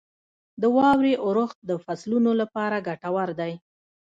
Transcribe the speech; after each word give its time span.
•د 0.61 0.63
واورې 0.75 1.13
اورښت 1.25 1.57
د 1.69 1.71
فصلونو 1.83 2.31
لپاره 2.41 2.83
ګټور 2.87 3.29
دی. 3.39 3.53